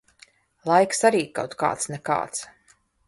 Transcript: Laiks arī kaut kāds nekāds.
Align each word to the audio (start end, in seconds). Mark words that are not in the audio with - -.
Laiks 0.69 1.05
arī 1.09 1.21
kaut 1.41 1.53
kāds 1.65 1.87
nekāds. 1.93 2.43